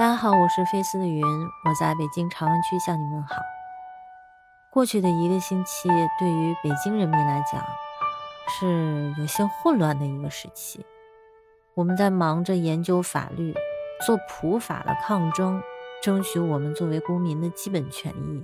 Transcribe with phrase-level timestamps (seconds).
[0.00, 3.36] 大家好，我是菲斯的云，我在北京朝阳区向你们好。
[4.72, 7.62] 过去的一个星期，对于北京人民来讲，
[8.48, 10.86] 是有些混乱的一个时期。
[11.74, 13.54] 我们在忙着研究法律，
[14.06, 15.60] 做普法的抗争，
[16.02, 18.42] 争取我们作为公民的基本权益。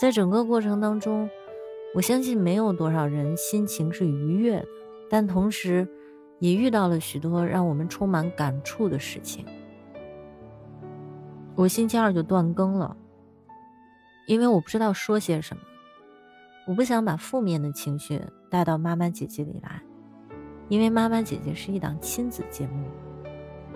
[0.00, 1.30] 在整个过程当中，
[1.94, 4.66] 我相信没有多少人心情是愉悦的，
[5.08, 5.86] 但同时，
[6.40, 9.46] 也遇到了许多让我们充满感触的事情。
[11.58, 12.96] 我星期二就断更了，
[14.28, 15.62] 因为我不知道说些什么，
[16.68, 19.82] 我不想把负面的情绪带到妈妈姐姐里来，
[20.68, 22.84] 因为妈妈姐姐是一档亲子节目，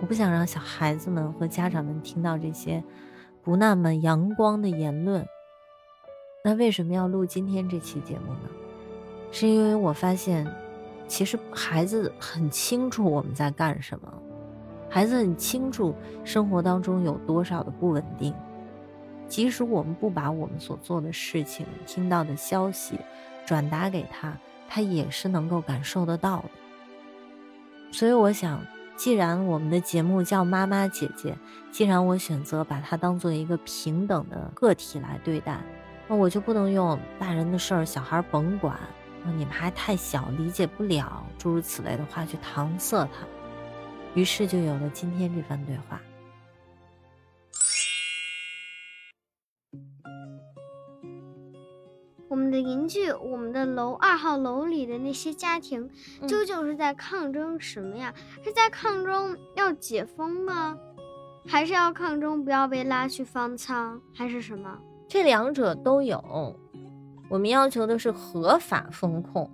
[0.01, 2.85] 我不想让小孩子们和家长们听到这些
[3.43, 5.27] 不那么阳光的言论。
[6.45, 8.49] 那为什么要录今天这期节目呢？
[9.33, 10.47] 是因为我发现，
[11.09, 14.22] 其实孩子很清楚我们在干什么。
[14.93, 18.35] 孩子很清楚生活当中有多少的不稳定，
[19.27, 23.01] 即使我们不把我们所做的事情、听到的消息
[23.47, 24.37] 转达给他，
[24.69, 26.51] 他也是能够感受得到的。
[27.91, 28.61] 所以我想，
[28.95, 31.35] 既然我们的节目叫妈妈姐姐，
[31.71, 35.59] 既然我选择把它当做一个平等的个体来对待，
[36.07, 38.79] 那我就不能用大人的事儿小孩甭管，
[39.25, 43.27] 你们还太小理解不了，诸如此类的话去搪塞他。
[44.15, 46.01] 于是就有了今天这番对话。
[52.29, 55.91] 我们的邻居，我们的楼二号楼里的那些家庭，
[56.27, 58.15] 究竟是在抗争什么呀？
[58.43, 60.79] 是在抗争要解封吗？
[61.47, 64.01] 还是要抗争不要被拉去方舱？
[64.15, 64.79] 还是什么？
[65.09, 66.57] 这两者都有。
[67.29, 69.51] 我们要求的是合法风控。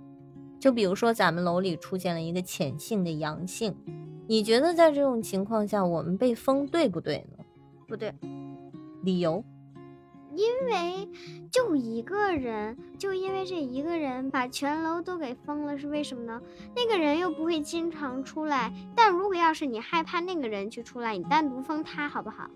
[0.57, 3.75] 就比如说，咱们楼里出现了一个潜性的阳性。
[4.29, 7.43] 你觉得在这种情况下，我们被封对不对呢？
[7.87, 8.13] 不对，
[9.01, 9.43] 理由？
[10.35, 11.09] 因为
[11.51, 16.39] 就一个人，就因为这一个人把全楼都给封了，是为什么呢？
[16.75, 18.71] 那个人又不会经常出来。
[18.95, 22.47] 但如果要是你害怕那个人去出来，你单独封他好不好？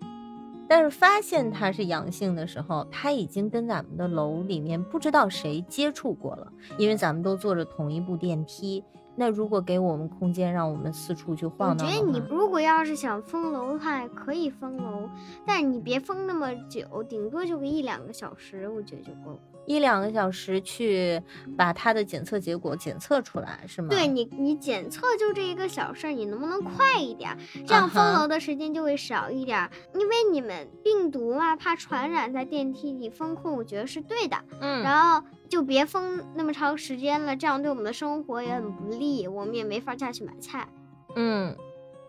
[0.67, 8.83] 但是发现他是阳性的时候，他已经跟咱们的楼里面不知道谁接触过了，因为咱们都坐着同一部电梯。
[9.15, 15.07] 那如果给我们空间，让我们四处去晃荡，我觉得你如果要是想封楼的话，可以封楼，
[15.45, 19.39] 但你别封那么久，顶多就个一两个小时，我觉得就够。
[19.65, 21.21] 一两个小时去
[21.57, 23.89] 把它的检测结果检测出来是吗？
[23.89, 27.37] 对你，你检测就这一个小事儿，你能不能快一点？
[27.65, 29.69] 这样封楼的时间就会少一点。
[29.93, 34.37] 因为你们病毒嘛，怕传染，在电梯里封控，我觉得是对的。
[34.59, 35.25] 嗯，然后。
[35.49, 40.67] 就别封那么长时间了，这样对我们的生活也很不利，我们也没法下去买菜。
[41.15, 41.55] 嗯，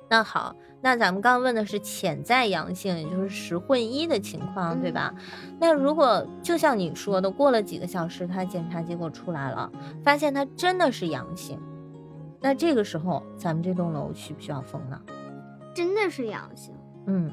[0.09, 5.12] 那好，那咱们刚问的是潜在阳性，也就是十混一的情况，对吧？
[5.59, 9.70] 那如果就像你说的，过了几个小时，他检查结果出来了，
[10.04, 11.59] 发现他真的是阳性，
[12.41, 15.00] 那这个时候咱们这栋楼需不需要封呢？
[15.75, 16.75] 真的是阳性，
[17.06, 17.32] 嗯，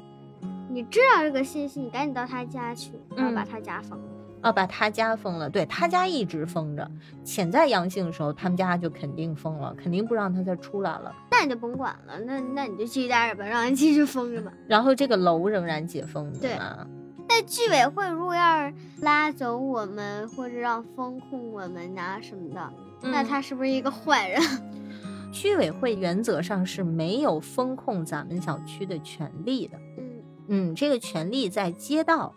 [0.69, 4.05] 你知道这个信息，你赶紧到他家去，然后把他家封了。
[4.41, 6.89] 啊，把他家封了，对他家一直封着。
[7.23, 11.13] 潜在阳性的时候，他们家就肯定封了，肯定不让他再出来了。
[11.41, 14.53] 那你就甭管了，那那你就继续待着吧，让人继续封着吧。
[14.67, 16.85] 然后这个楼仍然解封，对吗？
[17.27, 24.39] 那居委会如果要是拉走我们，或者让封控我们啊什么的，那他是不是一个坏人？
[25.33, 29.79] 居委会原则上是没有封控咱们小区的权利的。
[29.97, 30.09] 嗯
[30.47, 32.35] 嗯，这个权利在街道。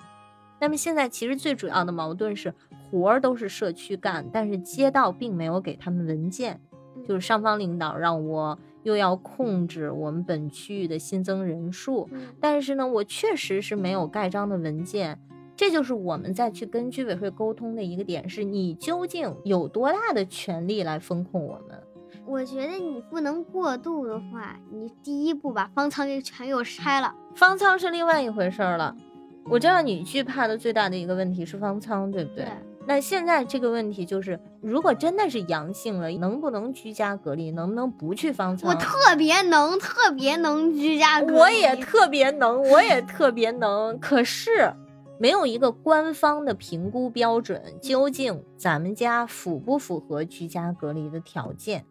[0.60, 2.54] 那么现在其实最主要的矛盾是
[2.90, 6.58] 活儿都是社区干，但是街道并没有给他们文件，
[7.06, 12.08] 就是上方领导让我又要控制我们本区域的新增人数，
[12.40, 15.18] 但是呢，我确实是没有盖章的文件，
[15.56, 21.78] 这就是我们再去跟居委会沟通的一个点，是你究竟有多大的权利来风控我们？
[22.26, 28.96] 我觉得你不能过度的话，你第一步把方舱给全给我拆了，方舱是另外一回事了。
[29.44, 32.46] 我知道你惧怕的最大的一个问题是方舱，对不对？
[32.86, 37.50] 那现在这个问题就是，如果真的是阳性了，能不能居家隔离？
[37.50, 38.70] 能不能不去方舱？
[38.70, 41.32] 我特别能，特别能居家隔离。
[41.32, 43.98] 我也特别能，我也特别能。
[43.98, 44.72] 可是，
[45.18, 51.84] 没有一个官方的评估标准，究竟咱们家符不符合居家隔离的条件？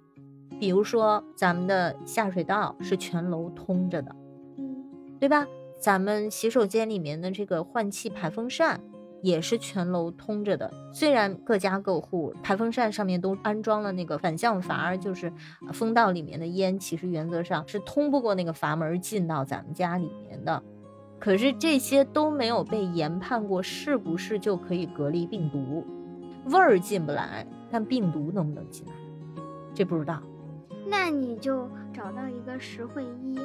[0.60, 4.16] 比如说，咱们的下水道是全楼通着的，
[4.57, 4.86] 嗯，
[5.19, 5.48] 对吧？
[5.80, 8.80] 咱们洗手间里面的这个换气排风扇
[9.24, 15.31] 也是全楼通着的，虽然各家各户排风扇上面都安装了那个反向阀，就是
[15.72, 20.62] 风道里面的烟，其实原则上是通不过那个阀门进到咱们家里面的。
[21.20, 25.86] 可是这些都没有被研判过是不是就可以隔离病毒，
[26.50, 28.92] 味儿进不来，但病毒能不能进来，
[29.74, 30.22] 这不知道。
[30.86, 33.38] 那你就找到一个实惠医，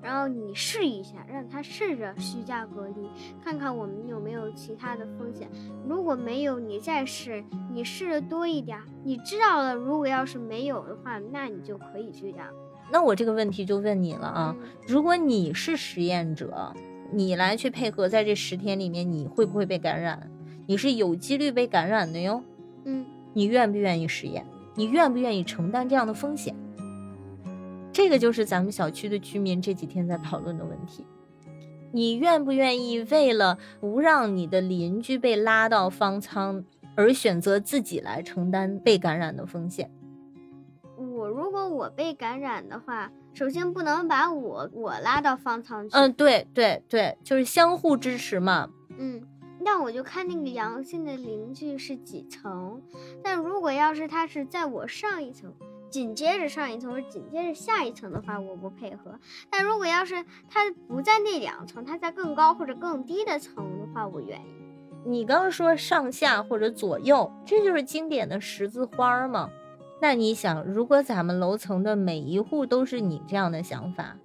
[0.00, 3.08] 然后你试一下，让他试着居家隔离，
[3.44, 5.48] 看看我们有没有其他的风险。
[5.86, 7.42] 如果没有，你再试，
[7.72, 9.74] 你试的多一点，你知道了。
[9.74, 12.48] 如果要是没有的话，那你就可以居家。
[12.92, 14.56] 那我这个问题就问你了啊，
[14.86, 16.72] 如果你是实验者，
[17.10, 20.30] 你来去配合，在这十天里面，你会不会被感染？
[20.66, 22.42] 你是有几率被感染的哟。
[22.84, 23.04] 嗯，
[23.34, 24.46] 你愿不愿意实验？
[24.76, 26.54] 你愿不愿意承担这样的风险？
[27.96, 31.06] 这个就是咱们小区的居民这几天在讨论的问题。
[31.92, 36.62] 你愿不愿意为了不让你的邻居被拉到方舱，
[36.94, 39.90] 而选择自己来承担被感染的风险？
[40.98, 45.96] 我如果我被感染的话，首先不能把我我拉到方舱去。
[45.96, 48.68] 嗯，对对对，就是相互支持嘛。
[48.98, 49.22] 嗯，
[49.58, 52.82] 那我就看那个阳性的邻居是几层。
[53.22, 55.50] 但如果要是他是在我上一层。
[55.90, 59.18] 紧接着上一层或者紧接着下一层的话，我不配合。
[59.50, 64.44] 但如果要是它不在那两层，它在更高或者更低的层的话，我愿意。
[65.04, 69.48] 你刚说上下或者左右，这就是经典的十字花吗？
[70.02, 74.16] 那你想，如果咱们楼层的每一户都是你这样的想法，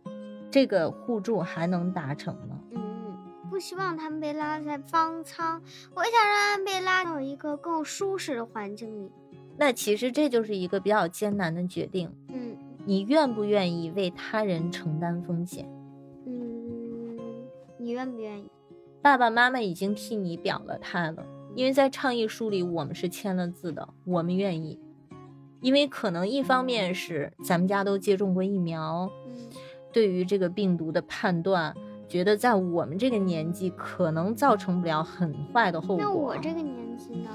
[0.49, 2.59] 这个互助还能达成吗？
[2.71, 3.17] 嗯，
[3.49, 5.61] 不希望他们被拉在方舱，
[5.93, 9.11] 我想让他们被拉到一个更舒适的环境里。
[9.57, 12.09] 那其实这就是一个比较艰难的决定。
[12.29, 15.69] 嗯，你愿不愿意为他人承担风险？
[16.25, 17.17] 嗯，
[17.77, 18.49] 你愿不愿意？
[19.01, 21.23] 爸爸妈妈已经替你表了态了，
[21.55, 24.79] 因为在倡议书里我们是签了字的，我们愿意。
[25.59, 29.11] 因为可能一方面是咱们家都接种过疫苗，
[29.93, 31.75] 对于这个病毒的判断，
[32.07, 35.97] 觉得在我们这个年纪可能造成不了很坏的后果。
[35.99, 37.29] 那我这个年纪呢？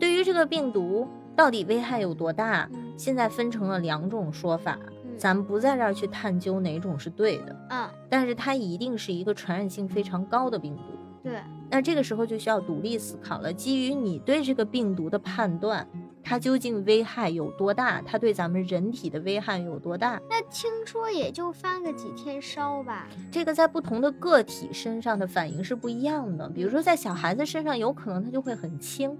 [0.00, 1.06] 对于这个病毒。
[1.40, 2.68] 到底危害有多大？
[2.98, 4.78] 现在分成了两种说法，
[5.16, 7.56] 咱们不在这儿去探究哪种是对的。
[7.70, 10.82] 嗯，但是它一定是一个传染性非常高的病毒。
[11.22, 11.40] 对，
[11.70, 13.50] 那这个时候就需要独立思考了。
[13.50, 15.88] 基于你对这个病毒的判断，
[16.22, 18.02] 它究竟危害有多大？
[18.02, 20.20] 它对咱们人体的危害有多大？
[20.28, 23.08] 那听说也就翻个几天烧吧。
[23.30, 26.46] 这个在不同的个体身上的反应是不一样的。
[26.50, 29.16] 比如说在小孩子身上，有可能它就会很轻。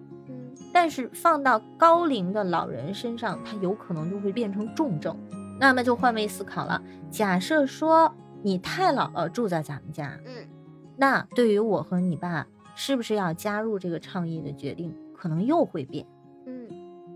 [0.73, 5.17] 但是放到高龄的老人身上，他有可能就会变成重症。
[5.59, 10.49] 那么就换位思考了，假设说你太姥姥住在咱们家，嗯，
[10.97, 16.07] 那对于我和你爸，是不是要加入这个倡议的决定，可能又会变。
[16.47, 16.67] 嗯，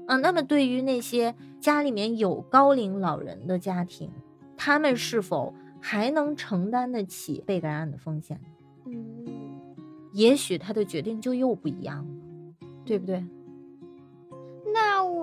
[0.07, 4.11] 啊，那么对于那些家里面有高龄老人的家庭，
[4.59, 8.39] 他们是否还能承担得起被感染的风险？
[8.85, 9.25] 嗯，
[10.13, 12.15] 也许他的决定就又不一样了，
[12.85, 13.25] 对不对？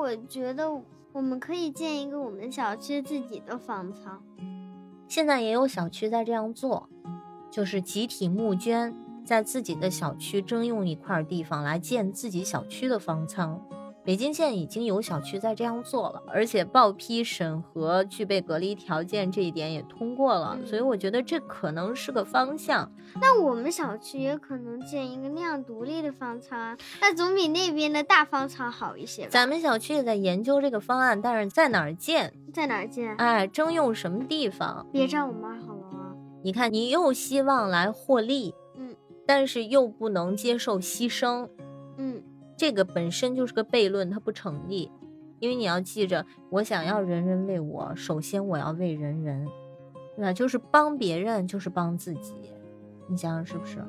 [0.02, 0.68] 我觉得
[1.14, 4.20] 我们可以建一个我们小区自己的方舱。
[5.08, 6.90] 现在也有小区在这样做，
[7.52, 13.62] 就是集体募捐，在自己的小区征用一块地方来建自己小区的方舱。
[14.04, 22.92] 北京县已经有小区在这样做了，而且报批审核具备隔离条件这一点也通过了，所以我觉得这可能是个方向。
[23.22, 29.28] 那我们小区也可能建一个那样独立的方舱，那总比那边的大方舱好一些。
[29.28, 32.34] 咱们小区也在研究这个方案，但是在哪儿建？
[32.52, 33.16] 在哪儿建？
[33.18, 34.88] 哎，征用什么地方？
[34.92, 36.16] 别占我们二号楼啊！
[36.44, 38.96] 你看，你又希望来获利，嗯，
[39.28, 41.71] 但是又不能接受牺牲，嗯。
[42.62, 44.92] 这个本身就是个悖论，它不成立，
[45.40, 49.48] 因为你要记着，我想要人人为我，首先我要为人人，
[50.16, 50.32] 对吧？
[50.32, 52.36] 就是帮别人，就是帮自己，
[53.10, 53.84] 你想想是不是？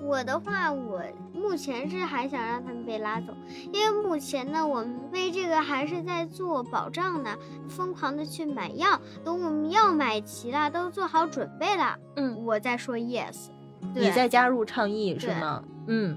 [0.00, 1.02] 我的话，我
[1.34, 3.34] 目前是还想让他们被拉走，
[3.72, 7.36] 因为目前呢，我们为这个还是在做保障呢，
[7.68, 13.48] 疯狂的去买药，等我们药买齐了，都做好准备了，嗯，我再说 yes，
[13.96, 15.64] 你再加入倡议是吗？
[15.88, 16.16] 嗯，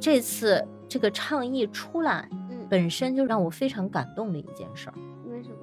[0.00, 0.66] 这次。
[0.88, 4.94] 这个倡议出来，嗯，本身就让我非常感动的一件事儿。
[5.28, 5.56] 为什么？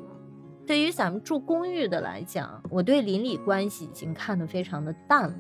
[0.66, 5.36] 对于咱们住公寓的来讲，我对邻里关系已经看得非常的淡了，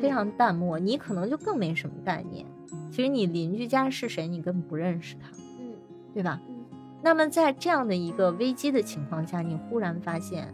[0.00, 0.78] 非常淡漠。
[0.78, 2.46] 你可能就更没什么概念。
[2.90, 5.28] 其实你邻居家是谁，你根本不认识他，
[5.58, 5.74] 嗯，
[6.14, 6.40] 对吧？
[6.48, 6.64] 嗯。
[7.02, 10.52] 那么在这样的一个危机的情况下，你忽然发现，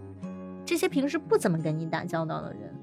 [0.64, 2.74] 这些平时不怎么跟你打交道的人，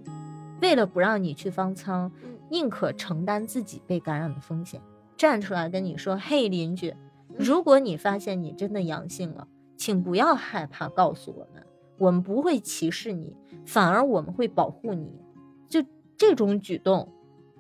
[0.62, 2.12] 为了不让你去方舱，
[2.50, 4.82] 宁可承担自己被感染的风险。
[5.22, 6.96] 站出来跟你说：“嘿，邻居，
[7.38, 9.48] 如果你发现你真的阳性了，
[9.78, 11.64] 请不要害怕，告诉我们，
[12.00, 15.22] 我们不会歧视你，反而我们会保护你。”
[15.70, 15.86] 就
[16.18, 17.08] 这种举动，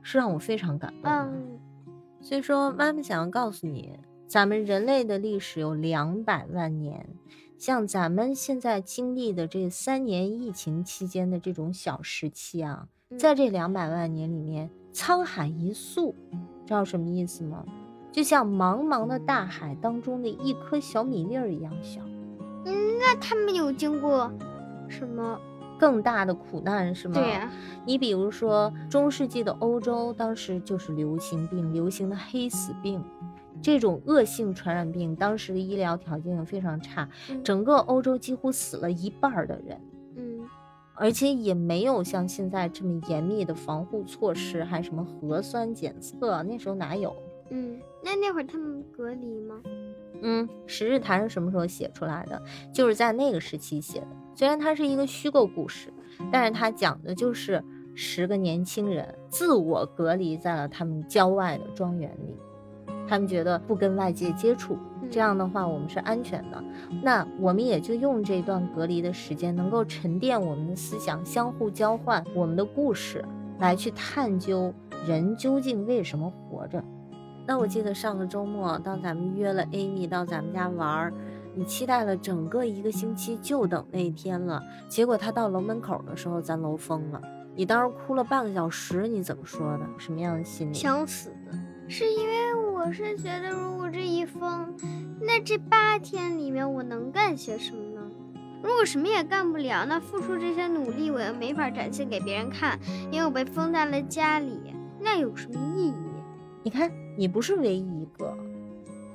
[0.01, 1.09] 是让我非常感动的。
[1.09, 1.59] 嗯
[2.19, 7.07] 所以说，妈妈想要告诉你，咱们人类的历史有两百万年，
[7.59, 16.15] 像咱们现在经历的这三年疫情期间的这种小时期啊，嗯在这两百万年里面，沧海一粟，
[16.71, 17.65] 知道什么意思吗？
[18.13, 21.99] 就像茫茫的大海当中的一颗小米粒儿一样小，
[22.63, 24.31] 嗯，那他们有经过
[24.87, 25.37] 什么？
[25.77, 27.15] 更大的苦难是吗？
[27.15, 27.51] 对呀、
[27.85, 33.03] 你比如说，中世纪的欧洲当时就是流行病，流行的黑死病，
[33.61, 40.00] 这种恶性传染病，当时的医疗条件也非常差，嗯整个欧洲几乎死了一半的人，嗯
[41.01, 47.11] 而且也没有像现在这么严密的防护措施，还什么核酸检测，那时候哪有？
[47.49, 49.59] 嗯，那那会儿他们隔离吗？
[50.21, 52.39] 嗯，《十日谈》是什么时候写出来的？
[52.71, 54.07] 就是在那个时期写的。
[54.35, 55.91] 虽然它是一个虚构故事，
[56.31, 57.63] 但是它讲的就是
[57.95, 62.35] 十个年轻人自我隔离在了他们郊外的庄园里，
[63.07, 64.77] 他们觉得不跟外界接触，
[65.11, 66.63] 这样的话我们是安全的。
[67.03, 73.23] 那我们也就用这段隔离的时间，能够沉淀我们的思想，相互交换我们的故事，
[73.59, 74.73] 来去探究
[75.05, 76.83] 人究竟为什么活着。
[77.45, 81.13] 那我记得上个周末，当咱们约了 Amy 到咱们家玩儿，
[81.53, 84.63] 你期待了整个一个星期，就等那一天了。
[84.87, 87.21] 结果他到楼门口的时候，咱楼封了。
[87.53, 89.85] 你当时哭了半个小时，你怎么说的？
[89.97, 90.73] 什么样的心理？
[90.73, 91.31] 想死，
[91.87, 94.73] 是因为我是觉得，如果这一封，
[95.23, 98.01] 那这八天里面我能干些什么呢？
[98.63, 102.79] 如果什么也干不了，那付出这些努力，我又没法展现给别人看，
[103.11, 104.59] 因为我被封在了家里，
[104.99, 105.93] 那有什么意义？
[106.63, 108.35] 你看，你不是唯一一个。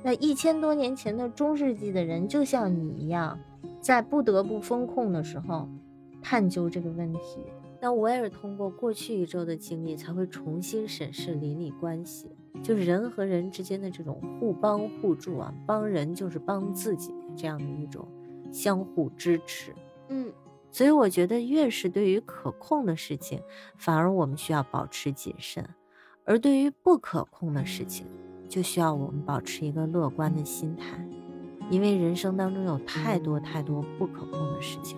[0.03, 3.37] 那一千多年前的中世纪的人，就像你一样，
[3.81, 5.67] 在不得不封控的时候，
[6.21, 7.45] 探究这个问题。
[7.79, 12.31] 那我也是通过过去一周的经历，才会重新审视邻里关系，
[12.63, 18.07] 就是人和人之间的这种互帮互助啊，帮人就是帮自己这样的一种
[18.51, 19.73] 相互支持。
[20.09, 20.31] 嗯
[20.69, 23.41] 所以我觉得，越是对于可控的事情，
[23.77, 25.63] 反而我们需要保持谨慎；
[26.25, 28.05] 而对于不可控的事情，
[28.49, 31.03] 就需要我们保持一个乐观的心态。
[31.69, 34.97] 因为人生当中有太多太多不可控的事情，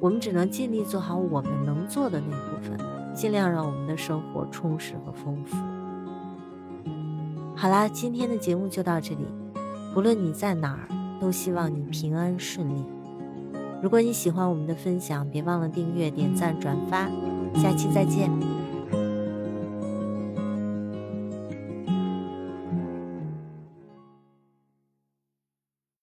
[0.00, 2.78] 我们只能尽力做好我们能做的那部分，
[3.14, 5.56] 尽量让我们的生活充实和丰富。
[7.54, 9.26] 好啦，今天的节目就到这里。
[9.94, 10.88] 不论你在哪儿，
[11.20, 12.84] 都希望你平安顺利。
[13.82, 17.08] 如果你喜欢我们的分享，别忘了订阅、点赞、转发。
[17.54, 18.30] 下期再见。